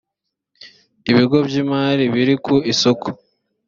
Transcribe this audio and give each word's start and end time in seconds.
ibigo 1.11 1.37
by 1.47 1.53
imari 1.61 2.03
biri 2.13 2.35
ku 2.45 2.55
isoko 2.71 3.07